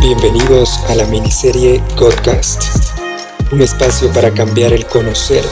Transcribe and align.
Bienvenidos 0.00 0.78
a 0.88 0.94
la 0.94 1.04
miniserie 1.04 1.82
Godcast, 1.94 2.62
un 3.52 3.60
espacio 3.60 4.10
para 4.12 4.30
cambiar 4.32 4.72
el 4.72 4.86
conocer 4.86 5.44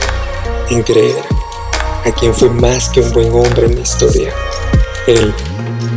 en 0.71 0.83
creer 0.83 1.23
a 2.07 2.11
quien 2.11 2.35
fue 2.35 2.49
más 2.49 2.89
que 2.89 3.01
un 3.01 3.13
buen 3.13 3.31
hombre 3.33 3.67
en 3.67 3.75
la 3.75 3.83
historia. 3.83 4.33
Él 5.07 5.35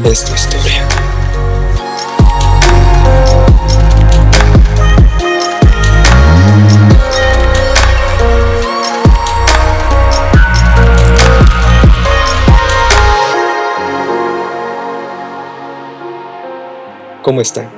es 0.04 0.26
tu 0.26 0.34
historia. 0.34 0.99
¿Cómo 17.30 17.42
están? 17.42 17.70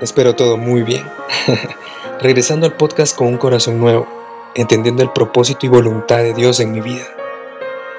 Espero 0.00 0.34
todo 0.34 0.56
muy 0.56 0.82
bien. 0.82 1.04
Regresando 2.22 2.64
al 2.64 2.72
podcast 2.72 3.14
con 3.14 3.26
un 3.26 3.36
corazón 3.36 3.78
nuevo, 3.78 4.08
entendiendo 4.54 5.02
el 5.02 5.10
propósito 5.10 5.66
y 5.66 5.68
voluntad 5.68 6.20
de 6.20 6.32
Dios 6.32 6.58
en 6.60 6.72
mi 6.72 6.80
vida. 6.80 7.04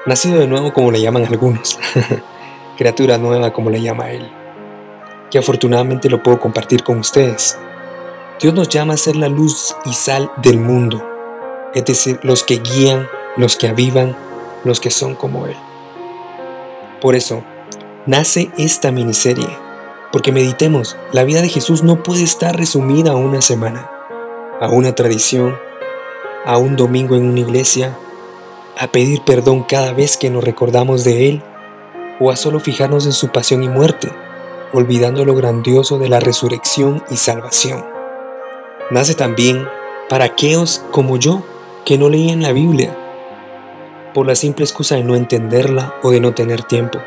Nacido 0.04 0.40
de 0.40 0.48
nuevo 0.48 0.72
como 0.72 0.90
le 0.90 1.00
llaman 1.00 1.24
algunos. 1.24 1.78
Criatura 2.76 3.18
nueva 3.18 3.52
como 3.52 3.70
le 3.70 3.80
llama 3.80 4.10
Él. 4.10 4.28
Que 5.30 5.38
afortunadamente 5.38 6.10
lo 6.10 6.24
puedo 6.24 6.40
compartir 6.40 6.82
con 6.82 6.98
ustedes. 6.98 7.56
Dios 8.40 8.52
nos 8.52 8.68
llama 8.68 8.94
a 8.94 8.96
ser 8.96 9.14
la 9.14 9.28
luz 9.28 9.76
y 9.84 9.92
sal 9.92 10.32
del 10.38 10.58
mundo. 10.58 11.08
Es 11.72 11.84
decir, 11.84 12.18
los 12.24 12.42
que 12.42 12.58
guían, 12.58 13.06
los 13.36 13.56
que 13.56 13.68
avivan, 13.68 14.16
los 14.64 14.80
que 14.80 14.90
son 14.90 15.14
como 15.14 15.46
Él. 15.46 15.56
Por 17.00 17.14
eso, 17.14 17.44
nace 18.06 18.50
esta 18.58 18.90
miniserie 18.90 19.65
porque 20.16 20.32
meditemos, 20.32 20.96
la 21.12 21.24
vida 21.24 21.42
de 21.42 21.50
Jesús 21.50 21.82
no 21.82 22.02
puede 22.02 22.22
estar 22.22 22.56
resumida 22.56 23.10
a 23.10 23.16
una 23.16 23.42
semana, 23.42 23.90
a 24.62 24.70
una 24.70 24.94
tradición, 24.94 25.58
a 26.46 26.56
un 26.56 26.74
domingo 26.74 27.16
en 27.16 27.28
una 27.28 27.40
iglesia, 27.40 27.98
a 28.78 28.86
pedir 28.86 29.20
perdón 29.26 29.64
cada 29.64 29.92
vez 29.92 30.16
que 30.16 30.30
nos 30.30 30.42
recordamos 30.42 31.04
de 31.04 31.28
Él, 31.28 31.42
o 32.18 32.30
a 32.30 32.36
solo 32.36 32.60
fijarnos 32.60 33.04
en 33.04 33.12
su 33.12 33.28
pasión 33.28 33.62
y 33.62 33.68
muerte, 33.68 34.10
olvidando 34.72 35.26
lo 35.26 35.34
grandioso 35.34 35.98
de 35.98 36.08
la 36.08 36.18
resurrección 36.18 37.04
y 37.10 37.18
salvación. 37.18 37.84
Nace 38.90 39.14
también 39.14 39.68
para 40.08 40.24
aquellos 40.24 40.82
como 40.92 41.18
yo 41.18 41.42
que 41.84 41.98
no 41.98 42.08
leían 42.08 42.40
la 42.40 42.52
Biblia, 42.52 42.96
por 44.14 44.26
la 44.26 44.34
simple 44.34 44.64
excusa 44.64 44.94
de 44.94 45.04
no 45.04 45.14
entenderla 45.14 45.94
o 46.02 46.10
de 46.10 46.20
no 46.20 46.32
tener 46.32 46.62
tiempo. 46.62 47.00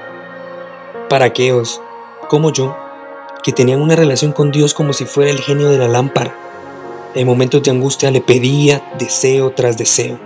Para 1.09 1.25
aquellos 1.25 1.81
como 2.27 2.51
yo 2.51 2.77
que 3.43 3.51
tenían 3.51 3.81
una 3.81 3.95
relación 3.95 4.31
con 4.31 4.51
Dios 4.51 4.73
como 4.73 4.93
si 4.93 5.05
fuera 5.05 5.31
el 5.31 5.39
genio 5.39 5.69
de 5.69 5.77
la 5.77 5.87
lámpara. 5.87 6.35
En 7.15 7.25
momentos 7.25 7.63
de 7.63 7.71
angustia 7.71 8.11
le 8.11 8.21
pedía 8.21 8.83
deseo 8.99 9.51
tras 9.51 9.77
deseo. 9.77 10.19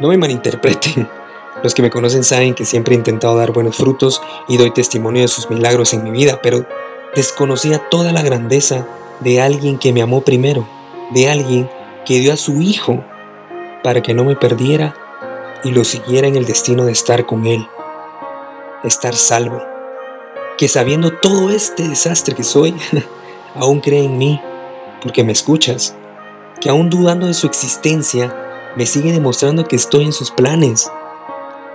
No 0.00 0.08
me 0.08 0.18
malinterpreten. 0.18 1.08
Los 1.62 1.74
que 1.74 1.82
me 1.82 1.90
conocen 1.90 2.22
saben 2.22 2.54
que 2.54 2.64
siempre 2.64 2.94
he 2.94 2.98
intentado 2.98 3.36
dar 3.36 3.52
buenos 3.52 3.76
frutos 3.76 4.22
y 4.46 4.56
doy 4.56 4.70
testimonio 4.70 5.22
de 5.22 5.28
sus 5.28 5.50
milagros 5.50 5.92
en 5.92 6.04
mi 6.04 6.10
vida, 6.10 6.40
pero 6.42 6.66
desconocía 7.16 7.80
toda 7.88 8.12
la 8.12 8.22
grandeza 8.22 8.86
de 9.20 9.40
alguien 9.40 9.78
que 9.78 9.92
me 9.92 10.02
amó 10.02 10.20
primero, 10.20 10.68
de 11.10 11.28
alguien 11.28 11.68
que 12.06 12.20
dio 12.20 12.32
a 12.32 12.36
su 12.36 12.60
hijo 12.62 13.02
para 13.82 14.02
que 14.02 14.14
no 14.14 14.24
me 14.24 14.36
perdiera 14.36 14.94
y 15.64 15.72
lo 15.72 15.84
siguiera 15.84 16.28
en 16.28 16.36
el 16.36 16.44
destino 16.44 16.84
de 16.84 16.92
estar 16.92 17.26
con 17.26 17.46
él, 17.46 17.66
estar 18.84 19.16
salvo 19.16 19.67
que 20.58 20.66
sabiendo 20.66 21.12
todo 21.12 21.50
este 21.50 21.88
desastre 21.88 22.34
que 22.34 22.42
soy, 22.42 22.74
aún 23.54 23.80
cree 23.80 24.04
en 24.04 24.18
mí, 24.18 24.40
porque 25.00 25.22
me 25.22 25.32
escuchas, 25.32 25.94
que 26.60 26.68
aún 26.68 26.90
dudando 26.90 27.28
de 27.28 27.34
su 27.34 27.46
existencia, 27.46 28.34
me 28.74 28.84
sigue 28.84 29.12
demostrando 29.12 29.66
que 29.66 29.76
estoy 29.76 30.04
en 30.04 30.12
sus 30.12 30.32
planes. 30.32 30.90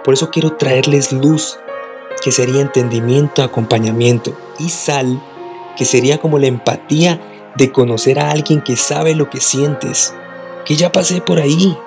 Por 0.03 0.13
eso 0.13 0.29
quiero 0.29 0.57
traerles 0.57 1.13
luz, 1.13 1.59
que 2.21 2.33
sería 2.33 2.61
entendimiento, 2.61 3.41
acompañamiento, 3.41 4.37
y 4.59 4.67
sal, 4.67 5.23
que 5.77 5.85
sería 5.85 6.19
como 6.19 6.37
la 6.37 6.47
empatía 6.47 7.21
de 7.55 7.71
conocer 7.71 8.19
a 8.19 8.31
alguien 8.31 8.61
que 8.61 8.75
sabe 8.75 9.15
lo 9.15 9.29
que 9.29 9.39
sientes, 9.39 10.13
que 10.65 10.75
ya 10.75 10.91
pasé 10.91 11.21
por 11.21 11.39
ahí, 11.39 11.77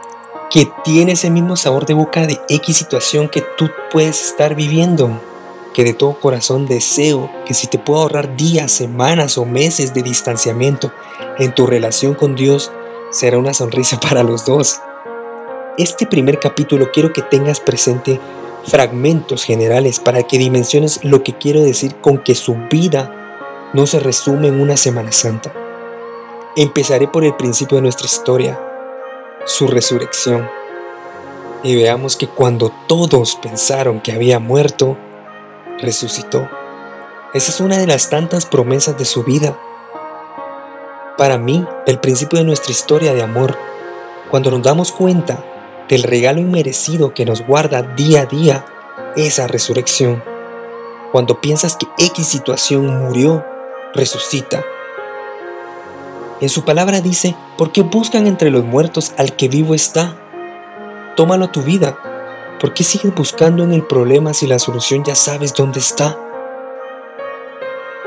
que 0.48 0.66
tiene 0.82 1.12
ese 1.12 1.28
mismo 1.28 1.56
sabor 1.56 1.84
de 1.84 1.92
boca 1.92 2.26
de 2.26 2.40
X 2.48 2.74
situación 2.74 3.28
que 3.28 3.44
tú 3.58 3.68
puedes 3.90 4.24
estar 4.24 4.54
viviendo 4.54 5.20
que 5.76 5.84
de 5.84 5.92
todo 5.92 6.18
corazón 6.18 6.64
deseo 6.66 7.30
que 7.44 7.52
si 7.52 7.66
te 7.66 7.78
puedo 7.78 8.00
ahorrar 8.00 8.34
días, 8.34 8.72
semanas 8.72 9.36
o 9.36 9.44
meses 9.44 9.92
de 9.92 10.02
distanciamiento 10.02 10.90
en 11.38 11.54
tu 11.54 11.66
relación 11.66 12.14
con 12.14 12.34
Dios, 12.34 12.72
será 13.10 13.36
una 13.36 13.52
sonrisa 13.52 14.00
para 14.00 14.22
los 14.22 14.46
dos. 14.46 14.80
Este 15.76 16.06
primer 16.06 16.40
capítulo 16.40 16.90
quiero 16.94 17.12
que 17.12 17.20
tengas 17.20 17.60
presente 17.60 18.18
fragmentos 18.64 19.44
generales 19.44 20.00
para 20.00 20.22
que 20.22 20.38
dimensiones 20.38 21.04
lo 21.04 21.22
que 21.22 21.34
quiero 21.34 21.62
decir 21.62 21.94
con 21.96 22.24
que 22.24 22.34
su 22.34 22.54
vida 22.70 23.68
no 23.74 23.86
se 23.86 24.00
resume 24.00 24.48
en 24.48 24.58
una 24.62 24.78
Semana 24.78 25.12
Santa. 25.12 25.52
Empezaré 26.56 27.06
por 27.06 27.22
el 27.22 27.36
principio 27.36 27.76
de 27.76 27.82
nuestra 27.82 28.06
historia, 28.06 28.58
su 29.44 29.66
resurrección. 29.66 30.48
Y 31.62 31.76
veamos 31.76 32.16
que 32.16 32.28
cuando 32.28 32.72
todos 32.86 33.36
pensaron 33.36 34.00
que 34.00 34.12
había 34.12 34.38
muerto, 34.38 34.96
resucitó. 35.80 36.48
Esa 37.34 37.50
es 37.50 37.60
una 37.60 37.78
de 37.78 37.86
las 37.86 38.08
tantas 38.08 38.46
promesas 38.46 38.96
de 38.96 39.04
su 39.04 39.24
vida. 39.24 39.58
Para 41.18 41.38
mí, 41.38 41.66
el 41.86 41.98
principio 41.98 42.38
de 42.38 42.44
nuestra 42.44 42.72
historia 42.72 43.14
de 43.14 43.22
amor, 43.22 43.56
cuando 44.30 44.50
nos 44.50 44.62
damos 44.62 44.92
cuenta 44.92 45.42
del 45.88 46.02
regalo 46.02 46.40
inmerecido 46.40 47.14
que 47.14 47.24
nos 47.24 47.46
guarda 47.46 47.82
día 47.82 48.22
a 48.22 48.26
día, 48.26 48.64
esa 49.16 49.46
resurrección. 49.46 50.22
Cuando 51.12 51.40
piensas 51.40 51.76
que 51.76 51.86
X 51.98 52.26
situación 52.26 52.86
murió, 52.86 53.44
resucita. 53.94 54.64
En 56.40 56.48
su 56.48 56.64
palabra 56.64 57.00
dice, 57.00 57.34
¿por 57.56 57.72
qué 57.72 57.82
buscan 57.82 58.26
entre 58.26 58.50
los 58.50 58.64
muertos 58.64 59.14
al 59.16 59.36
que 59.36 59.48
vivo 59.48 59.74
está? 59.74 60.16
Tómalo 61.16 61.46
a 61.46 61.52
tu 61.52 61.62
vida 61.62 62.15
¿Por 62.60 62.72
qué 62.72 62.84
sigues 62.84 63.14
buscando 63.14 63.64
en 63.64 63.74
el 63.74 63.82
problema 63.82 64.32
si 64.32 64.46
la 64.46 64.58
solución 64.58 65.04
ya 65.04 65.14
sabes 65.14 65.52
dónde 65.52 65.78
está? 65.78 66.18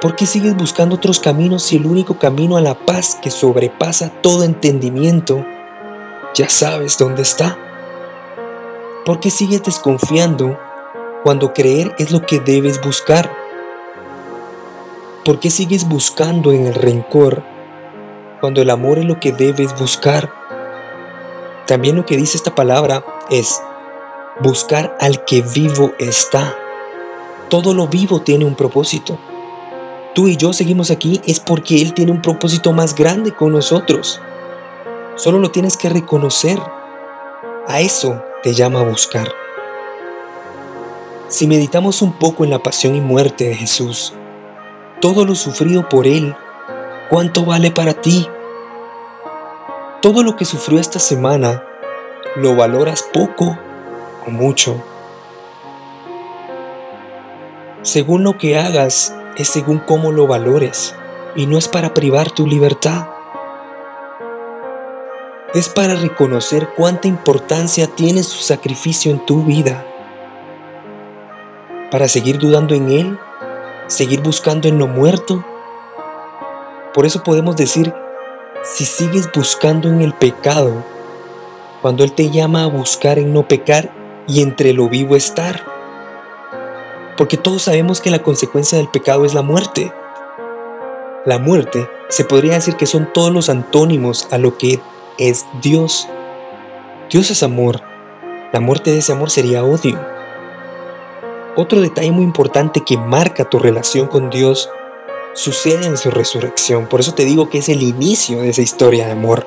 ¿Por 0.02 0.16
qué 0.16 0.26
sigues 0.26 0.56
buscando 0.58 0.96
otros 0.96 1.20
caminos 1.20 1.62
si 1.62 1.76
el 1.76 1.86
único 1.86 2.18
camino 2.18 2.58
a 2.58 2.62
la 2.62 2.74
paz 2.74 3.20
que 3.22 3.30
sobrepasa 3.30 4.10
todo 4.22 4.44
entendimiento 4.44 5.46
ya 6.34 6.50
sabes 6.50 6.98
dónde 6.98 7.22
está? 7.22 7.60
¿Por 9.06 9.20
qué 9.20 9.30
sigues 9.30 9.62
desconfiando 9.62 10.58
cuando 11.24 11.54
creer 11.54 11.94
es 12.00 12.12
lo 12.12 12.26
que 12.26 12.40
debes 12.40 12.82
buscar? 12.82 13.32
¿Por 15.26 15.40
qué 15.40 15.52
sigues 15.52 15.88
buscando 15.88 16.52
en 16.54 16.66
el 16.66 16.74
rencor 16.74 17.44
cuando 18.40 18.64
el 18.64 18.72
amor 18.72 18.98
es 18.98 19.06
lo 19.06 19.20
que 19.20 19.32
debes 19.32 19.78
buscar? 19.78 20.34
También 21.68 21.96
lo 21.96 22.08
que 22.08 22.18
dice 22.18 22.36
esta 22.36 22.56
palabra 22.56 23.06
es, 23.30 23.62
buscar 24.42 24.96
al 25.00 25.26
que 25.26 25.42
vivo 25.42 25.94
está. 26.00 26.56
Todo 27.50 27.74
lo 27.74 27.88
vivo 27.88 28.22
tiene 28.22 28.46
un 28.46 28.56
propósito. 28.56 29.18
Tú 30.16 30.28
y 30.28 30.38
yo 30.38 30.54
seguimos 30.54 30.92
aquí 30.92 31.22
es 31.26 31.40
porque 31.40 31.82
Él 31.82 31.94
tiene 31.94 32.12
un 32.12 32.22
propósito 32.22 32.74
más 32.74 32.96
grande 32.96 33.34
con 33.34 33.52
nosotros. 33.52 34.22
Solo 35.16 35.40
lo 35.40 35.52
tienes 35.52 35.78
que 35.78 35.90
reconocer. 35.90 36.60
A 37.68 37.82
eso 37.82 38.24
te 38.42 38.54
llama 38.54 38.84
buscar. 38.84 39.30
Si 41.28 41.46
meditamos 41.46 42.02
un 42.02 42.14
poco 42.14 42.44
en 42.44 42.50
la 42.50 42.64
pasión 42.64 42.96
y 42.96 43.02
muerte 43.02 43.50
de 43.50 43.56
Jesús, 43.56 44.14
todo 45.00 45.26
lo 45.26 45.36
sufrido 45.36 45.88
por 45.88 46.08
Él, 46.08 46.36
¿cuánto 47.10 47.46
vale 47.46 47.70
para 47.70 47.94
ti? 47.94 48.28
Todo 50.02 50.24
lo 50.24 50.36
que 50.36 50.46
sufrió 50.46 50.80
esta 50.80 50.98
semana, 50.98 51.64
¿lo 52.36 52.56
valoras 52.56 53.04
poco 53.14 53.58
mucho. 54.30 54.84
Según 57.82 58.24
lo 58.24 58.38
que 58.38 58.58
hagas 58.58 59.16
es 59.38 59.48
según 59.48 59.80
cómo 59.80 60.12
lo 60.12 60.28
valores 60.28 60.96
y 61.36 61.46
no 61.46 61.58
es 61.58 61.68
para 61.68 61.94
privar 61.94 62.30
tu 62.30 62.46
libertad. 62.46 63.08
Es 65.54 65.70
para 65.70 65.96
reconocer 65.96 66.70
cuánta 66.76 67.08
importancia 67.08 67.88
tiene 67.88 68.22
su 68.24 68.38
sacrificio 68.40 69.12
en 69.12 69.26
tu 69.26 69.44
vida. 69.44 69.86
Para 71.90 72.08
seguir 72.08 72.38
dudando 72.38 72.76
en 72.76 72.92
Él, 72.92 73.20
seguir 73.88 74.22
buscando 74.22 74.68
en 74.68 74.78
lo 74.78 74.88
muerto 74.88 75.44
Por 76.94 77.06
eso 77.06 77.24
podemos 77.24 77.56
decir, 77.56 77.94
si 78.64 78.86
sigues 78.86 79.30
buscando 79.34 79.88
en 79.88 80.02
el 80.02 80.14
pecado, 80.14 80.84
cuando 81.82 82.04
Él 82.04 82.12
te 82.12 82.30
llama 82.30 82.64
a 82.64 82.68
buscar 82.68 83.18
en 83.20 83.34
no 83.34 83.48
pecar 83.48 83.99
y 84.30 84.42
entre 84.42 84.74
lo 84.74 84.88
vivo 84.88 85.16
estar. 85.16 85.66
Porque 87.18 87.36
todos 87.36 87.64
sabemos 87.64 88.00
que 88.00 88.12
la 88.12 88.24
consecuencia 88.24 88.78
del 88.78 88.88
pecado 88.88 89.26
es 89.26 89.34
la 89.34 89.42
muerte. 89.42 89.92
La 91.26 91.40
muerte 91.40 91.90
se 92.08 92.24
podría 92.24 92.54
decir 92.54 92.76
que 92.76 92.86
son 92.86 93.12
todos 93.12 93.34
los 93.34 93.50
antónimos 93.50 94.28
a 94.32 94.38
lo 94.38 94.58
que 94.58 94.80
es 95.18 95.46
Dios. 95.62 96.08
Dios 97.10 97.30
es 97.32 97.44
amor. 97.44 97.82
La 98.54 98.62
muerte 98.62 98.92
de 98.92 99.00
ese 99.00 99.12
amor 99.12 99.32
sería 99.32 99.64
odio. 99.64 100.00
Otro 101.56 101.82
detalle 101.82 102.12
muy 102.12 102.24
importante 102.24 102.82
que 102.86 102.98
marca 102.98 103.50
tu 103.50 103.60
relación 103.60 104.08
con 104.08 104.30
Dios 104.30 104.70
sucede 105.34 105.88
en 105.88 105.98
su 105.98 106.12
resurrección. 106.12 106.88
Por 106.88 107.00
eso 107.00 107.14
te 107.14 107.26
digo 107.26 107.50
que 107.50 107.58
es 107.58 107.70
el 107.70 107.82
inicio 107.82 108.42
de 108.42 108.50
esa 108.50 108.62
historia 108.62 109.08
de 109.08 109.12
amor. 109.12 109.46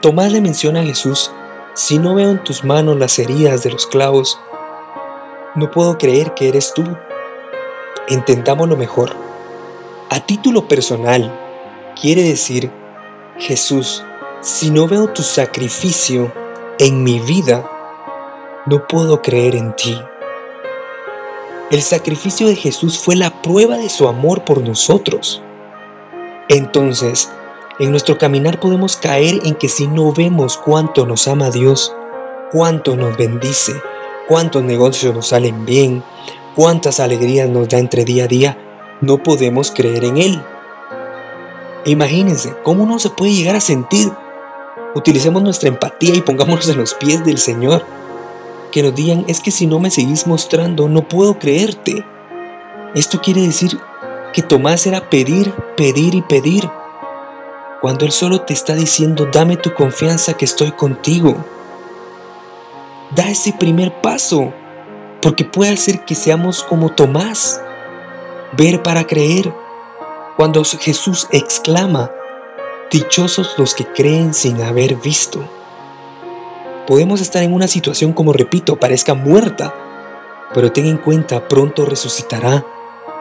Tomás 0.00 0.30
le 0.30 0.40
menciona 0.40 0.80
a 0.80 0.84
Jesús, 0.84 1.32
si 1.74 1.98
no 1.98 2.14
veo 2.14 2.30
en 2.30 2.42
tus 2.42 2.64
manos 2.64 2.96
las 2.96 3.18
heridas 3.18 3.64
de 3.64 3.70
los 3.70 3.86
clavos, 3.88 4.38
no 5.56 5.70
puedo 5.70 5.98
creer 5.98 6.32
que 6.34 6.48
eres 6.48 6.72
tú. 6.72 6.84
Entendámoslo 8.08 8.76
mejor. 8.76 9.12
A 10.08 10.20
título 10.20 10.68
personal, 10.68 11.32
quiere 12.00 12.22
decir, 12.22 12.70
Jesús, 13.38 14.04
si 14.40 14.70
no 14.70 14.86
veo 14.86 15.08
tu 15.08 15.22
sacrificio 15.22 16.32
en 16.78 17.02
mi 17.02 17.18
vida, 17.18 17.68
no 18.66 18.86
puedo 18.86 19.20
creer 19.20 19.56
en 19.56 19.74
ti. 19.74 20.00
El 21.72 21.82
sacrificio 21.82 22.46
de 22.46 22.54
Jesús 22.54 22.98
fue 22.98 23.16
la 23.16 23.42
prueba 23.42 23.76
de 23.78 23.88
su 23.88 24.06
amor 24.06 24.44
por 24.44 24.60
nosotros. 24.60 25.42
Entonces, 26.48 27.32
en 27.78 27.90
nuestro 27.90 28.18
caminar 28.18 28.60
podemos 28.60 28.96
caer 28.96 29.40
en 29.44 29.54
que 29.56 29.68
si 29.68 29.86
no 29.86 30.12
vemos 30.12 30.56
cuánto 30.58 31.06
nos 31.06 31.26
ama 31.26 31.50
Dios, 31.50 31.92
cuánto 32.52 32.96
nos 32.96 33.16
bendice, 33.16 33.72
cuántos 34.28 34.62
negocios 34.62 35.14
nos 35.14 35.28
salen 35.28 35.64
bien, 35.66 36.04
cuántas 36.54 37.00
alegrías 37.00 37.48
nos 37.48 37.68
da 37.68 37.78
entre 37.78 38.04
día 38.04 38.24
a 38.24 38.28
día, 38.28 38.58
no 39.00 39.22
podemos 39.22 39.72
creer 39.72 40.04
en 40.04 40.18
Él. 40.18 40.42
Imagínense, 41.84 42.54
¿cómo 42.62 42.86
no 42.86 42.98
se 42.98 43.10
puede 43.10 43.34
llegar 43.34 43.56
a 43.56 43.60
sentir? 43.60 44.12
Utilicemos 44.94 45.42
nuestra 45.42 45.68
empatía 45.68 46.14
y 46.14 46.22
pongámonos 46.22 46.68
en 46.68 46.78
los 46.78 46.94
pies 46.94 47.24
del 47.24 47.38
Señor. 47.38 47.84
Que 48.70 48.82
nos 48.82 48.94
digan, 48.94 49.24
es 49.26 49.40
que 49.40 49.50
si 49.50 49.66
no 49.66 49.80
me 49.80 49.90
seguís 49.90 50.26
mostrando, 50.26 50.88
no 50.88 51.08
puedo 51.08 51.38
creerte. 51.38 52.04
Esto 52.94 53.20
quiere 53.20 53.42
decir 53.42 53.78
que 54.32 54.42
Tomás 54.42 54.86
era 54.86 55.10
pedir, 55.10 55.52
pedir 55.76 56.14
y 56.14 56.22
pedir, 56.22 56.70
cuando 57.84 58.06
Él 58.06 58.12
solo 58.12 58.40
te 58.40 58.54
está 58.54 58.74
diciendo, 58.74 59.28
dame 59.30 59.58
tu 59.58 59.74
confianza 59.74 60.32
que 60.38 60.46
estoy 60.46 60.72
contigo. 60.72 61.44
Da 63.14 63.28
ese 63.28 63.52
primer 63.52 64.00
paso, 64.00 64.54
porque 65.20 65.44
puede 65.44 65.74
hacer 65.74 66.06
que 66.06 66.14
seamos 66.14 66.62
como 66.62 66.92
Tomás 66.92 67.60
ver 68.56 68.82
para 68.82 69.06
creer. 69.06 69.52
Cuando 70.38 70.64
Jesús 70.64 71.28
exclama, 71.30 72.10
dichosos 72.90 73.58
los 73.58 73.74
que 73.74 73.84
creen 73.84 74.32
sin 74.32 74.62
haber 74.62 74.96
visto. 74.96 75.46
Podemos 76.86 77.20
estar 77.20 77.42
en 77.42 77.52
una 77.52 77.68
situación 77.68 78.14
como 78.14 78.32
repito, 78.32 78.76
parezca 78.76 79.12
muerta, 79.12 79.74
pero 80.54 80.72
ten 80.72 80.86
en 80.86 80.96
cuenta, 80.96 81.48
pronto 81.48 81.84
resucitará. 81.84 82.64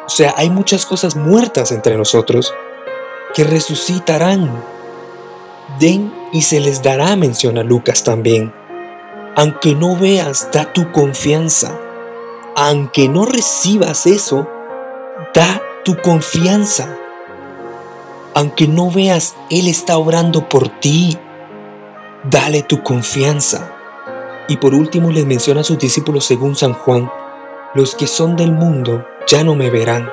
O 0.06 0.10
sea, 0.10 0.34
hay 0.38 0.50
muchas 0.50 0.86
cosas 0.86 1.18
muertas 1.18 1.74
entre 1.74 1.98
nosotros 1.98 2.54
que 3.34 3.44
resucitarán. 3.44 4.64
Den 5.80 6.14
y 6.32 6.42
se 6.42 6.60
les 6.60 6.84
dará, 6.84 7.16
menciona 7.16 7.64
Lucas 7.64 8.04
también. 8.04 8.54
Aunque 9.36 9.76
no 9.76 9.98
veas, 9.98 10.50
da 10.52 10.72
tu 10.72 10.92
confianza. 10.92 11.80
Aunque 12.56 13.10
no 13.10 13.26
recibas 13.26 14.06
eso, 14.06 14.48
Da 15.34 15.62
tu 15.86 15.96
confianza. 15.98 16.98
Aunque 18.36 18.68
no 18.68 18.92
veas, 18.92 19.36
Él 19.50 19.68
está 19.68 19.98
obrando 19.98 20.50
por 20.50 20.70
ti. 20.70 21.18
Dale 22.30 22.62
tu 22.62 22.84
confianza. 22.84 23.72
Y 24.48 24.58
por 24.58 24.74
último 24.74 25.12
les 25.12 25.26
menciona 25.26 25.62
a 25.62 25.64
sus 25.64 25.80
discípulos 25.80 26.26
según 26.26 26.56
San 26.56 26.74
Juan, 26.74 27.12
los 27.74 27.96
que 27.96 28.08
son 28.08 28.36
del 28.36 28.52
mundo 28.52 29.06
ya 29.28 29.44
no 29.44 29.56
me 29.56 29.70
verán, 29.70 30.10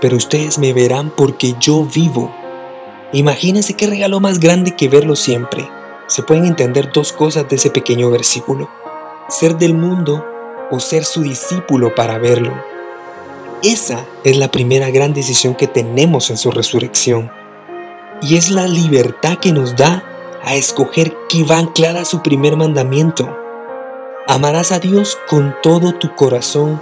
pero 0.00 0.16
ustedes 0.16 0.58
me 0.58 0.72
verán 0.72 1.10
porque 1.10 1.54
yo 1.60 1.84
vivo. 1.84 2.34
Imagínense 3.12 3.74
qué 3.74 3.86
regalo 3.86 4.20
más 4.20 4.38
grande 4.38 4.76
que 4.76 4.88
verlo 4.88 5.16
siempre. 5.16 5.68
Se 6.06 6.22
pueden 6.22 6.46
entender 6.46 6.92
dos 6.92 7.12
cosas 7.12 7.48
de 7.48 7.56
ese 7.56 7.70
pequeño 7.70 8.10
versículo. 8.10 8.70
Ser 9.28 9.56
del 9.56 9.74
mundo 9.74 10.24
o 10.70 10.80
ser 10.80 11.04
su 11.04 11.22
discípulo 11.22 11.94
para 11.94 12.18
verlo. 12.18 12.52
Esa 13.62 14.06
es 14.24 14.36
la 14.36 14.50
primera 14.50 14.90
gran 14.90 15.14
decisión 15.14 15.54
que 15.54 15.66
tenemos 15.66 16.30
en 16.30 16.36
su 16.36 16.50
resurrección. 16.50 17.30
Y 18.22 18.36
es 18.36 18.50
la 18.50 18.66
libertad 18.66 19.38
que 19.38 19.52
nos 19.52 19.76
da 19.76 20.04
a 20.44 20.54
escoger 20.54 21.14
que 21.28 21.44
va 21.44 21.58
anclada 21.58 22.02
a 22.02 22.04
su 22.04 22.22
primer 22.22 22.56
mandamiento. 22.56 23.36
Amarás 24.26 24.70
a 24.70 24.78
Dios 24.78 25.18
con 25.28 25.56
todo 25.62 25.94
tu 25.94 26.14
corazón, 26.14 26.80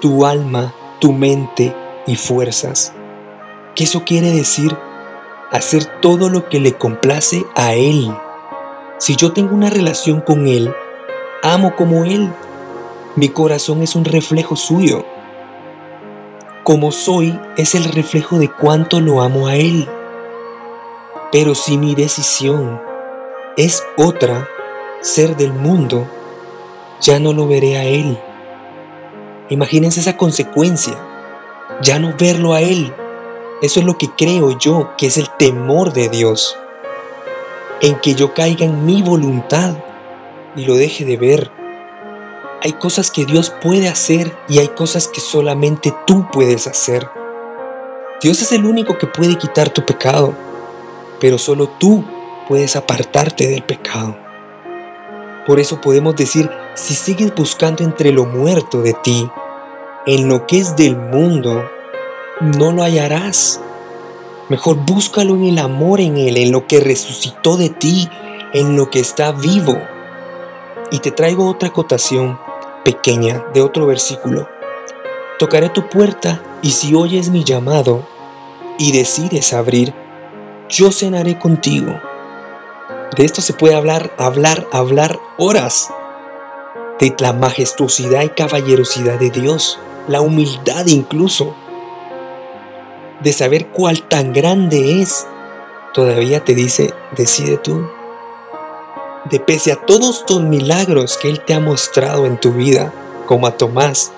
tu 0.00 0.26
alma, 0.26 0.74
tu 1.00 1.12
mente 1.12 1.74
y 2.08 2.16
fuerzas. 2.16 2.92
¿Qué 3.76 3.84
eso 3.84 4.04
quiere 4.04 4.32
decir? 4.32 4.76
Hacer 5.52 5.84
todo 6.00 6.28
lo 6.28 6.48
que 6.48 6.58
le 6.58 6.72
complace 6.72 7.44
a 7.54 7.74
Él. 7.74 8.12
Si 8.98 9.14
yo 9.14 9.32
tengo 9.32 9.54
una 9.54 9.70
relación 9.70 10.20
con 10.20 10.48
Él, 10.48 10.74
amo 11.44 11.76
como 11.76 12.04
Él. 12.04 12.32
Mi 13.14 13.28
corazón 13.28 13.82
es 13.82 13.94
un 13.94 14.04
reflejo 14.04 14.56
suyo 14.56 15.04
como 16.68 16.92
soy 16.92 17.40
es 17.56 17.74
el 17.74 17.84
reflejo 17.84 18.38
de 18.38 18.50
cuánto 18.52 19.00
lo 19.00 19.22
amo 19.22 19.46
a 19.46 19.56
Él. 19.56 19.88
Pero 21.32 21.54
si 21.54 21.78
mi 21.78 21.94
decisión 21.94 22.78
es 23.56 23.82
otra, 23.96 24.46
ser 25.00 25.34
del 25.34 25.54
mundo, 25.54 26.06
ya 27.00 27.20
no 27.20 27.32
lo 27.32 27.48
veré 27.48 27.78
a 27.78 27.84
Él. 27.84 28.18
Imagínense 29.48 30.00
esa 30.00 30.18
consecuencia, 30.18 30.98
ya 31.82 31.98
no 31.98 32.14
verlo 32.18 32.54
a 32.54 32.60
Él. 32.60 32.92
Eso 33.62 33.80
es 33.80 33.86
lo 33.86 33.98
que 33.98 34.08
creo 34.16 34.56
yo 34.58 34.90
que 34.96 35.06
es 35.06 35.18
el 35.18 35.28
temor 35.38 35.92
de 35.92 36.08
Dios. 36.08 36.56
En 37.80 37.98
que 38.00 38.14
yo 38.14 38.34
caiga 38.34 38.64
en 38.64 38.84
mi 38.84 39.02
voluntad 39.02 39.74
y 40.56 40.64
lo 40.64 40.74
deje 40.74 41.04
de 41.04 41.16
ver 41.16 41.58
hay 42.60 42.72
cosas 42.72 43.12
que 43.12 43.24
Dios 43.24 43.50
puede 43.62 43.88
hacer 43.88 44.36
y 44.48 44.58
hay 44.58 44.68
cosas 44.68 45.06
que 45.06 45.20
solamente 45.20 45.94
tú 46.06 46.26
puedes 46.32 46.66
hacer. 46.66 47.08
Dios 48.20 48.42
es 48.42 48.50
el 48.50 48.64
único 48.64 48.98
que 48.98 49.06
puede 49.06 49.38
quitar 49.38 49.70
tu 49.70 49.86
pecado, 49.86 50.34
pero 51.20 51.38
solo 51.38 51.68
tú 51.78 52.04
puedes 52.48 52.74
apartarte 52.74 53.46
del 53.46 53.62
pecado. 53.62 54.16
Por 55.46 55.60
eso 55.60 55.80
podemos 55.80 56.16
decir, 56.16 56.50
si 56.74 56.94
sigues 56.94 57.32
buscando 57.32 57.84
entre 57.84 58.10
lo 58.10 58.24
muerto 58.26 58.82
de 58.82 58.92
ti, 58.92 59.30
en 60.08 60.26
lo 60.26 60.46
que 60.46 60.58
es 60.58 60.74
del 60.74 60.96
mundo, 60.96 61.70
no 62.40 62.72
lo 62.72 62.82
hallarás. 62.82 63.60
Mejor 64.48 64.76
búscalo 64.76 65.34
en 65.34 65.44
el 65.44 65.58
amor 65.58 66.00
en 66.00 66.16
Él, 66.16 66.38
en 66.38 66.50
lo 66.50 66.66
que 66.66 66.80
resucitó 66.80 67.58
de 67.58 67.68
ti, 67.68 68.08
en 68.54 68.74
lo 68.74 68.88
que 68.88 69.00
está 69.00 69.32
vivo. 69.32 69.76
Y 70.90 71.00
te 71.00 71.10
traigo 71.10 71.46
otra 71.46 71.68
acotación 71.68 72.40
pequeña 72.86 73.44
de 73.52 73.60
otro 73.60 73.86
versículo. 73.86 74.48
Tocaré 75.38 75.68
tu 75.68 75.90
puerta 75.90 76.42
y 76.62 76.70
si 76.70 76.94
oyes 76.94 77.28
mi 77.28 77.44
llamado 77.44 78.08
y 78.78 78.92
decides 78.92 79.52
abrir, 79.52 79.92
yo 80.70 80.90
cenaré 80.90 81.38
contigo. 81.38 82.00
De 83.14 83.26
esto 83.26 83.42
se 83.42 83.52
puede 83.52 83.74
hablar, 83.74 84.10
hablar, 84.16 84.66
hablar 84.72 85.20
horas. 85.36 85.90
De 86.98 87.14
la 87.18 87.34
majestuosidad 87.34 88.22
y 88.22 88.30
caballerosidad 88.30 89.18
de 89.18 89.28
Dios, 89.28 89.78
la 90.08 90.20
humildad 90.20 90.86
incluso. 90.86 91.54
De 93.20 93.32
saber 93.32 93.68
cuál 93.68 94.02
tan 94.02 94.32
grande 94.32 95.00
es, 95.02 95.26
todavía 95.92 96.44
te 96.44 96.54
dice, 96.54 96.92
decide 97.16 97.58
tú 97.58 97.88
de 99.30 99.40
pese 99.40 99.72
a 99.72 99.76
todos 99.76 100.24
tus 100.24 100.40
milagros 100.40 101.18
que 101.18 101.28
Él 101.28 101.40
te 101.44 101.54
ha 101.54 101.60
mostrado 101.60 102.26
en 102.26 102.38
tu 102.38 102.52
vida, 102.52 102.92
como 103.26 103.46
a 103.46 103.56
Tomás, 103.56 104.12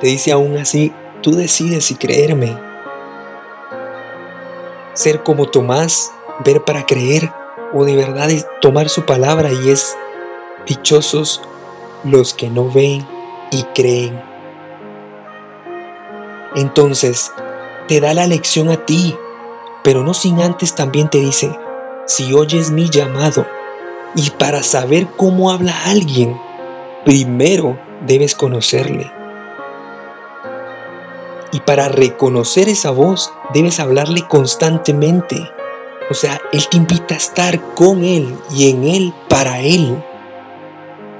te 0.00 0.08
dice 0.08 0.32
aún 0.32 0.56
así, 0.56 0.92
tú 1.20 1.32
decides 1.32 1.84
si 1.84 1.94
creerme. 1.94 2.56
Ser 4.94 5.22
como 5.22 5.46
Tomás, 5.46 6.10
ver 6.44 6.64
para 6.64 6.86
creer, 6.86 7.30
o 7.74 7.84
de 7.84 7.96
verdad 7.96 8.28
tomar 8.60 8.88
su 8.88 9.04
palabra 9.06 9.50
y 9.52 9.70
es 9.70 9.96
dichosos 10.66 11.40
los 12.04 12.34
que 12.34 12.50
no 12.50 12.70
ven 12.70 13.06
y 13.50 13.62
creen. 13.74 14.31
Entonces, 16.54 17.32
te 17.88 18.00
da 18.00 18.14
la 18.14 18.26
lección 18.26 18.68
a 18.70 18.84
ti, 18.84 19.16
pero 19.82 20.02
no 20.02 20.14
sin 20.14 20.40
antes 20.40 20.74
también 20.74 21.08
te 21.08 21.18
dice, 21.18 21.56
si 22.06 22.34
oyes 22.34 22.70
mi 22.70 22.90
llamado, 22.90 23.46
y 24.14 24.30
para 24.30 24.62
saber 24.62 25.08
cómo 25.16 25.50
habla 25.50 25.74
alguien, 25.86 26.38
primero 27.04 27.78
debes 28.06 28.34
conocerle. 28.34 29.10
Y 31.52 31.60
para 31.60 31.88
reconocer 31.88 32.68
esa 32.68 32.90
voz, 32.90 33.32
debes 33.52 33.80
hablarle 33.80 34.26
constantemente. 34.26 35.50
O 36.10 36.14
sea, 36.14 36.40
Él 36.52 36.66
te 36.68 36.76
invita 36.76 37.14
a 37.14 37.18
estar 37.18 37.60
con 37.74 38.04
Él 38.04 38.36
y 38.50 38.70
en 38.70 38.84
Él 38.84 39.14
para 39.28 39.60
Él. 39.60 40.02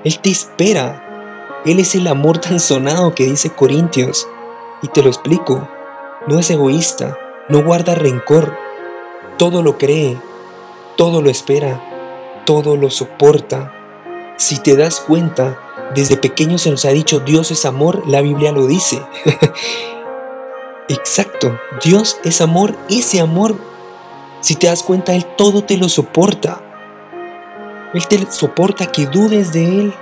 Él 0.04 0.18
te 0.18 0.30
espera. 0.30 1.60
Él 1.64 1.78
es 1.78 1.94
el 1.94 2.06
amor 2.06 2.38
tan 2.38 2.60
sonado 2.60 3.14
que 3.14 3.24
dice 3.24 3.50
Corintios. 3.50 4.26
Y 4.82 4.88
te 4.88 5.02
lo 5.02 5.08
explico. 5.08 5.68
No 6.26 6.38
es 6.38 6.50
egoísta, 6.50 7.18
no 7.48 7.62
guarda 7.64 7.94
rencor. 7.94 8.56
Todo 9.38 9.62
lo 9.62 9.78
cree, 9.78 10.20
todo 10.96 11.22
lo 11.22 11.30
espera, 11.30 12.42
todo 12.44 12.76
lo 12.76 12.90
soporta. 12.90 13.72
Si 14.36 14.58
te 14.58 14.76
das 14.76 15.00
cuenta, 15.00 15.58
desde 15.94 16.16
pequeño 16.16 16.58
se 16.58 16.70
nos 16.70 16.84
ha 16.84 16.90
dicho 16.90 17.20
Dios 17.20 17.50
es 17.50 17.64
amor, 17.64 18.06
la 18.08 18.20
Biblia 18.20 18.52
lo 18.52 18.66
dice. 18.66 19.02
Exacto, 20.88 21.58
Dios 21.82 22.18
es 22.24 22.40
amor, 22.40 22.76
ese 22.88 23.20
amor, 23.20 23.56
si 24.42 24.56
te 24.56 24.66
das 24.66 24.82
cuenta, 24.82 25.14
Él 25.14 25.24
todo 25.36 25.62
te 25.62 25.76
lo 25.76 25.88
soporta. 25.88 26.60
Él 27.94 28.06
te 28.08 28.26
soporta 28.30 28.86
que 28.86 29.06
dudes 29.06 29.52
de 29.52 29.64
Él, 29.64 29.94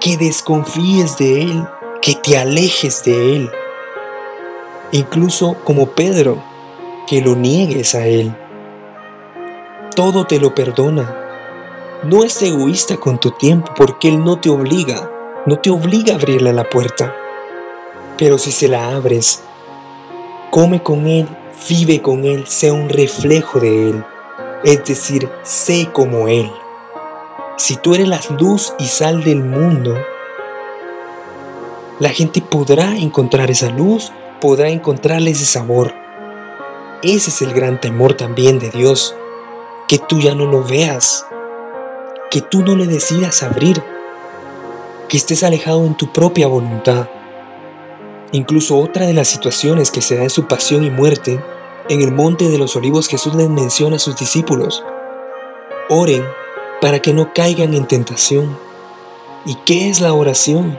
que 0.00 0.16
desconfíes 0.16 1.18
de 1.18 1.42
Él, 1.42 1.68
que 2.02 2.16
te 2.16 2.36
alejes 2.36 3.04
de 3.04 3.36
Él. 3.36 3.50
Incluso 4.94 5.56
como 5.64 5.86
Pedro, 5.86 6.40
que 7.08 7.20
lo 7.20 7.34
niegues 7.34 7.96
a 7.96 8.06
Él. 8.06 8.32
Todo 9.96 10.24
te 10.24 10.38
lo 10.38 10.54
perdona. 10.54 11.16
No 12.04 12.22
es 12.22 12.40
egoísta 12.42 12.98
con 12.98 13.18
tu 13.18 13.32
tiempo 13.32 13.72
porque 13.76 14.06
Él 14.06 14.22
no 14.22 14.38
te 14.38 14.50
obliga, 14.50 15.10
no 15.46 15.58
te 15.58 15.70
obliga 15.70 16.12
a 16.12 16.16
abrirle 16.16 16.52
la 16.52 16.62
puerta. 16.70 17.12
Pero 18.16 18.38
si 18.38 18.52
se 18.52 18.68
la 18.68 18.94
abres, 18.94 19.42
come 20.52 20.80
con 20.80 21.08
Él, 21.08 21.26
vive 21.68 22.00
con 22.00 22.24
Él, 22.24 22.46
sea 22.46 22.72
un 22.72 22.88
reflejo 22.88 23.58
de 23.58 23.90
Él. 23.90 24.04
Es 24.62 24.84
decir, 24.84 25.28
sé 25.42 25.88
como 25.92 26.28
Él. 26.28 26.48
Si 27.56 27.74
tú 27.74 27.96
eres 27.96 28.06
la 28.06 28.20
luz 28.38 28.72
y 28.78 28.84
sal 28.84 29.24
del 29.24 29.42
mundo, 29.42 29.96
la 31.98 32.10
gente 32.10 32.40
podrá 32.40 32.96
encontrar 32.96 33.50
esa 33.50 33.70
luz, 33.70 34.12
podrá 34.44 34.68
encontrarle 34.68 35.30
ese 35.30 35.46
sabor. 35.46 35.94
Ese 37.02 37.30
es 37.30 37.40
el 37.40 37.54
gran 37.54 37.80
temor 37.80 38.12
también 38.12 38.58
de 38.58 38.68
Dios, 38.68 39.16
que 39.88 39.98
tú 39.98 40.20
ya 40.20 40.34
no 40.34 40.44
lo 40.44 40.62
veas, 40.62 41.24
que 42.30 42.42
tú 42.42 42.60
no 42.60 42.76
le 42.76 42.86
decidas 42.86 43.42
abrir, 43.42 43.82
que 45.08 45.16
estés 45.16 45.42
alejado 45.44 45.86
en 45.86 45.96
tu 45.96 46.12
propia 46.12 46.46
voluntad. 46.46 47.08
Incluso 48.32 48.76
otra 48.76 49.06
de 49.06 49.14
las 49.14 49.28
situaciones 49.28 49.90
que 49.90 50.02
se 50.02 50.16
da 50.16 50.24
en 50.24 50.28
su 50.28 50.46
pasión 50.46 50.84
y 50.84 50.90
muerte, 50.90 51.42
en 51.88 52.02
el 52.02 52.12
monte 52.12 52.50
de 52.50 52.58
los 52.58 52.76
olivos 52.76 53.08
Jesús 53.08 53.34
les 53.34 53.48
menciona 53.48 53.96
a 53.96 53.98
sus 53.98 54.14
discípulos, 54.14 54.84
oren 55.88 56.22
para 56.82 57.00
que 57.00 57.14
no 57.14 57.32
caigan 57.32 57.72
en 57.72 57.86
tentación. 57.86 58.58
¿Y 59.46 59.54
qué 59.64 59.88
es 59.88 60.02
la 60.02 60.12
oración? 60.12 60.78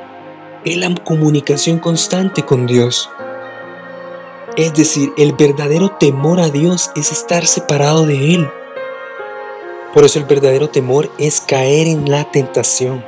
Es 0.65 0.77
la 0.77 0.93
comunicación 1.03 1.79
constante 1.79 2.43
con 2.43 2.67
Dios. 2.67 3.09
Es 4.57 4.73
decir, 4.73 5.11
el 5.17 5.33
verdadero 5.33 5.89
temor 5.89 6.39
a 6.39 6.49
Dios 6.49 6.89
es 6.95 7.11
estar 7.11 7.45
separado 7.45 8.05
de 8.05 8.35
Él. 8.35 8.49
Por 9.93 10.05
eso 10.05 10.17
el 10.17 10.23
verdadero 10.23 10.69
temor 10.69 11.11
es 11.17 11.41
caer 11.41 11.87
en 11.87 12.09
la 12.09 12.31
tentación. 12.31 13.03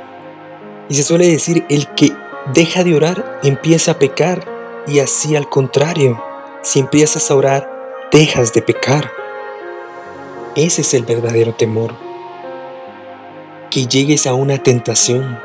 Y 0.89 0.95
se 0.95 1.03
suele 1.03 1.25
decir, 1.25 1.65
el 1.69 1.87
que 1.95 2.11
deja 2.53 2.83
de 2.83 2.95
orar, 2.95 3.39
empieza 3.43 3.91
a 3.91 3.99
pecar. 3.99 4.45
Y 4.87 4.99
así 4.99 5.37
al 5.37 5.47
contrario, 5.47 6.21
si 6.63 6.79
empiezas 6.79 7.31
a 7.31 7.35
orar, 7.35 7.69
dejas 8.11 8.51
de 8.51 8.61
pecar. 8.61 9.09
Ese 10.55 10.81
es 10.81 10.93
el 10.93 11.03
verdadero 11.03 11.53
temor. 11.53 11.93
Que 13.69 13.87
llegues 13.87 14.27
a 14.27 14.33
una 14.33 14.57
tentación. 14.57 15.39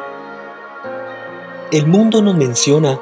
El 1.71 1.87
mundo 1.87 2.23
nos 2.23 2.35
menciona 2.35 3.01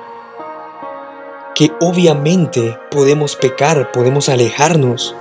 que 1.55 1.73
obviamente 1.81 2.79
podemos 2.91 3.37
pecar, 3.37 3.93
podemos 3.93 4.29
alejarnos, 4.29 5.15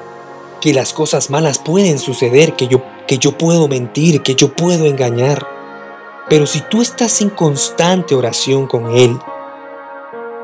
que 0.62 0.74
las 0.74 0.94
cosas 0.94 1.30
malas 1.30 1.60
pueden 1.60 2.00
suceder, 2.00 2.54
que 2.54 2.68
yo, 2.68 2.82
que 3.08 3.18
yo 3.18 3.38
puedo 3.38 3.68
mentir, 3.68 4.22
que 4.22 4.36
yo 4.36 4.54
puedo 4.54 4.86
engañar. 4.86 5.48
Pero 6.30 6.46
si 6.46 6.62
tú 6.62 6.82
estás 6.82 7.22
en 7.22 7.30
constante 7.30 8.16
oración 8.16 8.68
con 8.68 8.96
Él, 8.96 9.18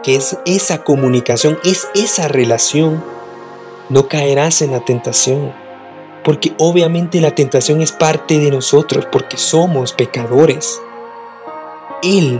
que 0.04 0.16
es 0.16 0.38
esa 0.46 0.84
comunicación, 0.84 1.60
es 1.64 1.88
esa 1.96 2.28
relación, 2.28 3.04
no 3.90 4.08
caerás 4.08 4.62
en 4.62 4.72
la 4.72 4.80
tentación. 4.80 5.54
Porque 6.24 6.54
obviamente 6.58 7.22
la 7.22 7.32
tentación 7.32 7.82
es 7.82 7.92
parte 7.92 8.40
de 8.40 8.50
nosotros, 8.50 9.06
porque 9.12 9.38
somos 9.38 9.94
pecadores. 9.94 10.82
Él 12.02 12.40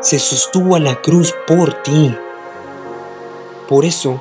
se 0.00 0.18
sostuvo 0.18 0.76
a 0.76 0.80
la 0.80 0.96
cruz 0.96 1.34
por 1.46 1.82
ti. 1.82 2.16
Por 3.72 3.86
eso, 3.86 4.20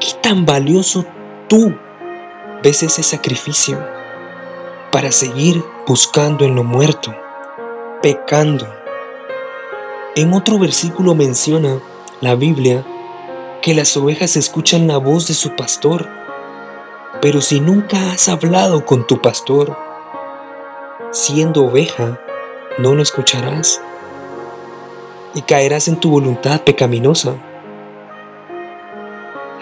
¿qué 0.00 0.08
tan 0.20 0.44
valioso 0.44 1.04
tú 1.48 1.72
ves 2.64 2.82
ese 2.82 3.04
sacrificio 3.04 3.78
para 4.90 5.12
seguir 5.12 5.64
buscando 5.86 6.44
en 6.44 6.56
lo 6.56 6.64
muerto? 6.64 7.14
pecando. 8.02 8.66
En 10.16 10.32
otro 10.32 10.58
versículo 10.58 11.14
menciona 11.14 11.78
la 12.20 12.34
Biblia 12.34 12.84
que 13.62 13.72
las 13.72 13.96
ovejas 13.96 14.36
escuchan 14.36 14.88
la 14.88 14.96
voz 14.96 15.28
de 15.28 15.34
su 15.34 15.54
pastor, 15.54 16.08
pero 17.22 17.40
si 17.42 17.60
nunca 17.60 18.10
has 18.10 18.28
hablado 18.28 18.84
con 18.84 19.06
tu 19.06 19.22
pastor, 19.22 19.78
siendo 21.12 21.66
oveja, 21.66 22.20
no 22.78 22.96
lo 22.96 23.02
escucharás 23.04 23.80
y 25.34 25.42
caerás 25.42 25.86
en 25.86 26.00
tu 26.00 26.10
voluntad 26.10 26.62
pecaminosa. 26.62 27.36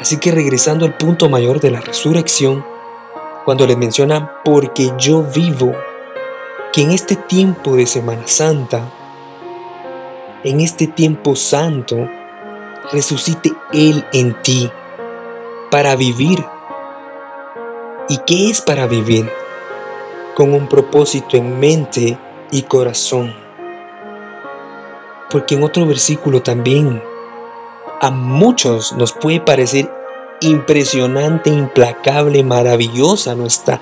Así 0.00 0.18
que 0.18 0.32
regresando 0.32 0.84
al 0.84 0.96
punto 0.96 1.28
mayor 1.28 1.60
de 1.60 1.70
la 1.70 1.80
resurrección, 1.80 2.64
cuando 3.44 3.66
le 3.66 3.76
menciona, 3.76 4.40
porque 4.44 4.92
yo 4.98 5.22
vivo, 5.22 5.74
que 6.72 6.82
en 6.82 6.90
este 6.90 7.14
tiempo 7.14 7.76
de 7.76 7.86
Semana 7.86 8.26
Santa, 8.26 8.90
en 10.42 10.60
este 10.60 10.86
tiempo 10.86 11.36
santo, 11.36 12.08
resucite 12.92 13.52
Él 13.72 14.04
en 14.12 14.34
ti 14.42 14.70
para 15.70 15.96
vivir. 15.96 16.44
¿Y 18.08 18.18
qué 18.26 18.50
es 18.50 18.60
para 18.60 18.86
vivir? 18.86 19.30
Con 20.34 20.52
un 20.52 20.68
propósito 20.68 21.36
en 21.36 21.58
mente 21.60 22.18
y 22.50 22.62
corazón. 22.62 23.34
Porque 25.30 25.54
en 25.54 25.62
otro 25.62 25.86
versículo 25.86 26.42
también 26.42 27.02
a 28.00 28.10
muchos 28.10 28.92
nos 28.94 29.12
puede 29.12 29.40
parecer 29.40 29.90
impresionante, 30.40 31.50
implacable, 31.50 32.42
maravillosa 32.42 33.34
nuestra 33.34 33.80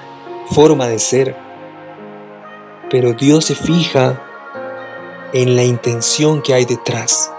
forma 0.50 0.86
de 0.86 0.98
ser 0.98 1.52
pero 2.92 3.14
Dios 3.14 3.46
se 3.46 3.54
fija 3.54 4.22
en 5.32 5.56
la 5.56 5.64
intención 5.64 6.42
que 6.42 6.52
hay 6.52 6.66
detrás, 6.66 7.32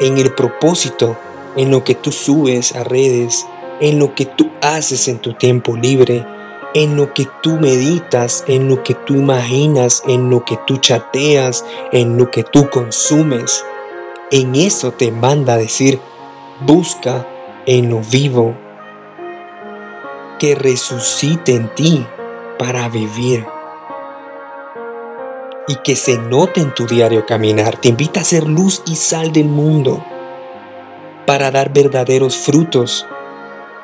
en 0.00 0.18
el 0.18 0.34
propósito, 0.34 1.16
en 1.54 1.70
lo 1.70 1.84
que 1.84 1.94
tú 1.94 2.10
subes 2.10 2.74
a 2.74 2.82
redes, 2.82 3.46
en 3.80 4.00
lo 4.00 4.16
que 4.16 4.26
tú 4.26 4.50
haces 4.60 5.06
en 5.06 5.20
tu 5.20 5.34
tiempo 5.34 5.76
libre, 5.76 6.26
en 6.74 6.96
lo 6.96 7.14
que 7.14 7.28
tú 7.44 7.52
meditas, 7.60 8.42
en 8.48 8.68
lo 8.68 8.82
que 8.82 8.94
tú 8.94 9.14
imaginas, 9.14 10.02
en 10.08 10.28
lo 10.28 10.44
que 10.44 10.58
tú 10.66 10.78
chateas, 10.78 11.64
en 11.92 12.18
lo 12.18 12.32
que 12.32 12.42
tú 12.42 12.68
consumes. 12.70 13.64
En 14.30 14.54
eso 14.54 14.92
te 14.92 15.10
manda 15.10 15.54
a 15.54 15.58
decir, 15.58 16.00
busca 16.60 17.26
en 17.66 17.90
lo 17.90 18.00
vivo, 18.00 18.54
que 20.38 20.54
resucite 20.54 21.54
en 21.54 21.68
ti 21.74 22.06
para 22.58 22.88
vivir 22.88 23.46
y 25.66 25.76
que 25.76 25.96
se 25.96 26.18
note 26.18 26.60
en 26.60 26.74
tu 26.74 26.86
diario 26.86 27.26
caminar. 27.26 27.76
Te 27.76 27.88
invita 27.88 28.20
a 28.20 28.24
ser 28.24 28.46
luz 28.48 28.82
y 28.86 28.96
sal 28.96 29.32
del 29.32 29.46
mundo 29.46 30.04
para 31.26 31.50
dar 31.50 31.72
verdaderos 31.72 32.36
frutos, 32.36 33.06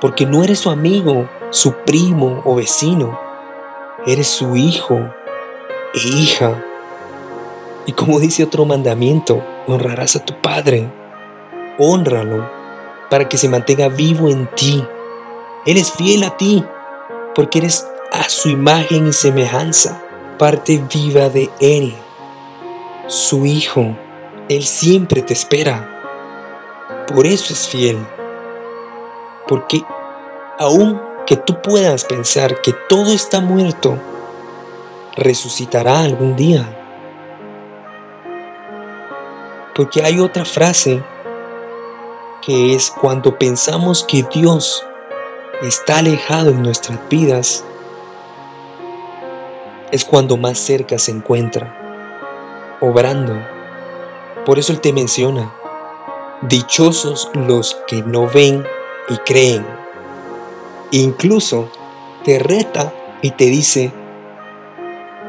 porque 0.01 0.27
no 0.27 0.45
eres 0.45 0.61
su 0.61 0.71
amigo, 0.71 1.29
su 1.51 1.73
primo 1.73 2.43
o 2.45 2.55
vecino, 2.55 3.19
eres 4.07 4.29
su 4.29 4.57
hijo 4.57 4.99
e 5.95 6.09
hija. 6.09 6.63
Y 7.87 7.93
como 7.93 8.21
dice 8.21 8.45
otro 8.45 8.67
mandamiento, 8.67 9.43
honrarás 9.71 10.17
a 10.17 10.25
tu 10.25 10.35
padre 10.41 10.91
honralo 11.81 12.49
para 13.09 13.29
que 13.29 13.39
se 13.39 13.49
mantenga 13.49 13.89
vivo 13.89 14.29
en 14.29 14.47
ti. 14.55 14.85
Él 15.67 15.77
es 15.77 15.91
fiel 15.93 16.23
a 16.25 16.37
ti 16.37 16.65
porque 17.35 17.59
eres 17.59 17.87
a 18.13 18.29
su 18.29 18.51
imagen 18.51 19.09
y 19.09 19.13
semejanza, 19.13 20.03
parte 20.39 20.83
viva 20.93 21.29
de 21.29 21.51
Él, 21.61 21.95
su 23.07 23.47
Hijo. 23.47 23.97
Él 24.49 24.65
siempre 24.65 25.23
te 25.23 25.33
espera. 25.33 25.87
Por 27.07 27.27
eso 27.27 27.53
es 27.53 27.69
fiel. 27.69 27.99
Porque 29.47 29.83
aun 30.59 31.01
que 31.27 31.37
tú 31.37 31.61
puedas 31.63 32.05
pensar 32.05 32.61
que 32.61 32.73
todo 32.89 33.13
está 33.13 33.41
muerto, 33.41 33.97
resucitará 35.17 36.01
algún 36.01 36.37
día. 36.37 36.80
Porque 39.75 40.03
hay 40.03 40.21
otra 40.21 40.45
frase 40.45 41.03
que 42.43 42.75
es 42.75 42.91
cuando 42.91 43.39
pensamos 43.39 44.05
que 44.05 44.25
Dios 44.33 44.85
está 45.63 45.99
alejado 45.99 46.51
en 46.51 46.63
nuestras 46.63 46.99
vidas, 47.09 47.65
es 49.91 50.05
cuando 50.05 50.37
más 50.37 50.59
cerca 50.59 50.99
se 50.99 51.11
encuentra, 51.11 52.79
obrando. 52.81 53.35
Por 54.47 54.59
eso 54.59 54.73
Él 54.73 54.81
te 54.81 54.93
menciona, 54.93 55.53
dichosos 56.43 57.31
los 57.35 57.77
que 57.87 58.03
no 58.03 58.27
ven 58.27 58.65
y 59.09 59.17
creen. 59.19 59.67
Incluso 60.93 61.69
te 62.25 62.39
reta 62.39 62.93
y 63.23 63.33
te 63.33 63.45
dice, 63.45 63.93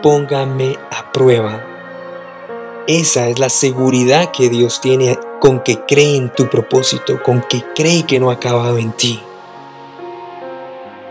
póngame 0.02 0.78
a 0.90 1.12
prueba. 1.12 1.71
Esa 2.88 3.28
es 3.28 3.38
la 3.38 3.50
seguridad 3.50 4.32
que 4.32 4.50
Dios 4.50 4.82
tiene 4.82 5.20
con 5.40 5.60
que 5.62 5.82
cree 5.86 6.16
en 6.16 6.34
tu 6.34 6.50
propósito, 6.50 7.22
con 7.22 7.42
que 7.44 7.64
cree 7.76 8.08
que 8.08 8.20
no 8.20 8.32
ha 8.32 8.34
acabado 8.34 8.80
en 8.80 8.92
ti. 8.92 9.22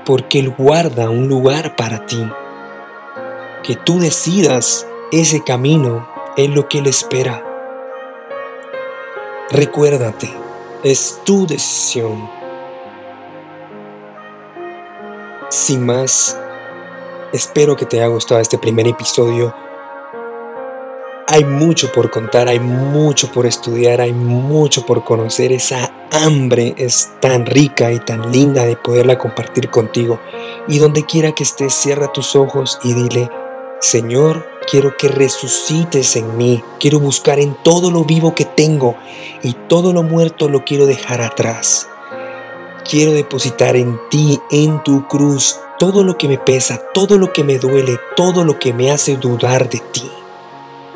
Porque 0.04 0.40
Él 0.40 0.50
guarda 0.50 1.10
un 1.10 1.28
lugar 1.28 1.76
para 1.76 2.06
ti. 2.06 2.20
Que 3.62 3.76
tú 3.76 4.00
decidas 4.00 4.88
ese 5.12 5.44
camino 5.44 6.08
es 6.36 6.50
lo 6.50 6.68
que 6.68 6.78
Él 6.78 6.88
espera. 6.88 7.44
Recuérdate, 9.50 10.28
es 10.82 11.20
tu 11.24 11.46
decisión. 11.46 12.28
Sin 15.50 15.86
más, 15.86 16.36
espero 17.32 17.76
que 17.76 17.86
te 17.86 17.98
haya 17.98 18.08
gustado 18.08 18.40
este 18.40 18.58
primer 18.58 18.88
episodio 18.88 19.54
hay 21.32 21.44
mucho 21.44 21.92
por 21.92 22.10
contar, 22.10 22.48
hay 22.48 22.58
mucho 22.58 23.30
por 23.30 23.46
estudiar, 23.46 24.00
hay 24.00 24.12
mucho 24.12 24.84
por 24.84 25.04
conocer. 25.04 25.52
Esa 25.52 25.92
hambre 26.10 26.74
es 26.76 27.12
tan 27.20 27.46
rica 27.46 27.92
y 27.92 28.00
tan 28.00 28.32
linda 28.32 28.66
de 28.66 28.74
poderla 28.74 29.16
compartir 29.16 29.70
contigo. 29.70 30.18
Y 30.66 30.78
donde 30.78 31.06
quiera 31.06 31.30
que 31.30 31.44
estés, 31.44 31.72
cierra 31.72 32.12
tus 32.12 32.34
ojos 32.34 32.80
y 32.82 32.94
dile, 32.94 33.30
Señor, 33.80 34.44
quiero 34.68 34.96
que 34.96 35.06
resucites 35.06 36.16
en 36.16 36.36
mí. 36.36 36.64
Quiero 36.80 36.98
buscar 36.98 37.38
en 37.38 37.56
todo 37.62 37.92
lo 37.92 38.04
vivo 38.04 38.34
que 38.34 38.44
tengo 38.44 38.96
y 39.44 39.52
todo 39.52 39.92
lo 39.92 40.02
muerto 40.02 40.48
lo 40.48 40.64
quiero 40.64 40.86
dejar 40.86 41.20
atrás. 41.20 41.88
Quiero 42.90 43.12
depositar 43.12 43.76
en 43.76 44.00
ti, 44.10 44.40
en 44.50 44.82
tu 44.82 45.06
cruz, 45.06 45.60
todo 45.78 46.02
lo 46.02 46.18
que 46.18 46.26
me 46.26 46.38
pesa, 46.38 46.82
todo 46.92 47.18
lo 47.18 47.32
que 47.32 47.44
me 47.44 47.58
duele, 47.58 48.00
todo 48.16 48.42
lo 48.42 48.58
que 48.58 48.72
me 48.72 48.90
hace 48.90 49.16
dudar 49.16 49.68
de 49.68 49.78
ti 49.78 50.10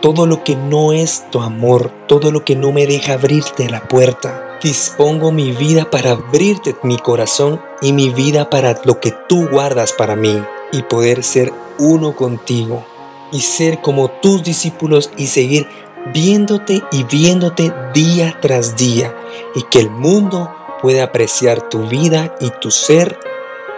todo 0.04 0.26
lo 0.26 0.44
que 0.44 0.54
no 0.54 0.92
es 0.92 1.30
tu 1.30 1.40
amor, 1.40 1.90
todo 2.06 2.30
lo 2.30 2.44
que 2.44 2.56
no 2.56 2.72
me 2.72 2.86
deja 2.86 3.14
abrirte 3.14 3.70
la 3.70 3.88
puerta. 3.88 4.58
Dispongo 4.62 5.32
mi 5.32 5.52
vida 5.52 5.90
para 5.90 6.10
abrirte 6.10 6.76
mi 6.82 6.98
corazón 6.98 7.62
y 7.80 7.94
mi 7.94 8.10
vida 8.10 8.50
para 8.50 8.78
lo 8.84 9.00
que 9.00 9.14
tú 9.30 9.48
guardas 9.48 9.94
para 9.94 10.14
mí 10.14 10.42
y 10.72 10.82
poder 10.82 11.22
ser 11.22 11.54
uno 11.78 12.14
contigo 12.14 12.84
y 13.32 13.40
ser 13.40 13.80
como 13.80 14.10
tus 14.10 14.42
discípulos 14.42 15.10
y 15.16 15.28
seguir 15.28 15.66
viéndote 16.12 16.82
y 16.92 17.04
viéndote 17.04 17.72
día 17.94 18.36
tras 18.42 18.76
día 18.76 19.16
y 19.54 19.62
que 19.62 19.78
el 19.78 19.88
mundo 19.88 20.54
pueda 20.82 21.04
apreciar 21.04 21.70
tu 21.70 21.88
vida 21.88 22.34
y 22.40 22.50
tu 22.60 22.70
ser 22.70 23.18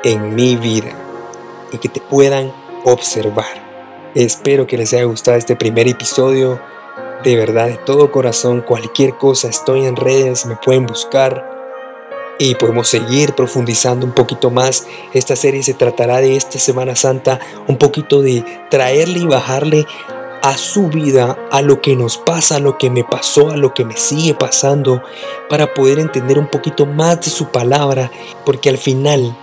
en 0.03 0.35
mi 0.35 0.57
vida 0.57 0.91
y 1.71 1.79
que 1.79 1.89
te 1.89 2.01
puedan 2.01 2.53
observar. 2.85 3.66
Espero 4.17 4.67
que 4.67 4.79
les 4.79 4.95
haya 4.95 5.05
gustado 5.05 5.37
este 5.37 5.57
primer 5.57 5.87
episodio. 5.89 6.59
De 7.23 7.37
verdad, 7.37 7.67
de 7.67 7.77
todo 7.77 8.11
corazón, 8.11 8.63
cualquier 8.63 9.19
cosa, 9.19 9.49
estoy 9.49 9.85
en 9.85 9.95
redes, 9.95 10.47
me 10.47 10.57
pueden 10.57 10.87
buscar 10.87 11.45
y 12.39 12.55
podemos 12.55 12.89
seguir 12.89 13.35
profundizando 13.35 14.07
un 14.07 14.13
poquito 14.13 14.51
más. 14.51 14.87
Esta 15.13 15.37
serie 15.37 15.63
se 15.63 15.75
tratará 15.75 16.23
de 16.23 16.35
esta 16.35 16.59
Semana 16.59 16.97
Santa, 16.97 17.41
un 17.69 17.77
poquito 17.77 18.23
de 18.23 18.43
traerle 18.71 19.19
y 19.19 19.27
bajarle 19.27 19.85
a 20.43 20.57
su 20.57 20.89
vida, 20.89 21.37
a 21.51 21.61
lo 21.61 21.83
que 21.83 21.95
nos 21.95 22.17
pasa, 22.17 22.57
a 22.57 22.61
lo 22.61 22.79
que 22.79 22.89
me 22.89 23.05
pasó, 23.05 23.51
a 23.51 23.59
lo 23.59 23.75
que 23.75 23.85
me 23.85 23.99
sigue 23.99 24.33
pasando, 24.33 25.03
para 25.51 25.75
poder 25.75 25.99
entender 25.99 26.39
un 26.39 26.49
poquito 26.49 26.87
más 26.87 27.21
de 27.21 27.31
su 27.31 27.49
palabra, 27.49 28.11
porque 28.47 28.71
al 28.71 28.79
final 28.79 29.37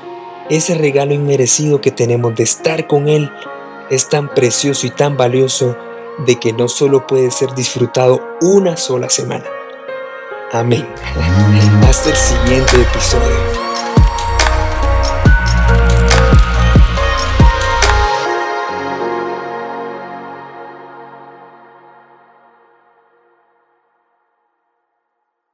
ese 0.50 0.74
regalo 0.74 1.14
inmerecido 1.14 1.80
que 1.80 1.92
tenemos 1.92 2.34
de 2.34 2.42
estar 2.42 2.88
con 2.88 3.08
Él 3.08 3.30
es 3.90 4.10
tan 4.10 4.30
precioso 4.34 4.88
y 4.88 4.90
tan 4.90 5.18
valioso 5.18 5.78
de 6.26 6.40
que 6.40 6.54
no 6.54 6.68
solo 6.68 7.08
puede 7.08 7.32
ser 7.32 7.54
disfrutado 7.54 8.22
una 8.42 8.78
sola 8.78 9.10
semana. 9.10 9.46
Amén. 10.52 10.88
Hasta 11.88 12.10
el 12.10 12.16
siguiente 12.16 12.82
episodio. 12.82 13.53